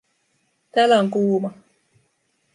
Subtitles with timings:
[0.71, 1.51] Täällä on kuuma